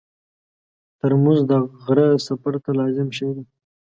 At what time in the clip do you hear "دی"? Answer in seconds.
3.35-3.43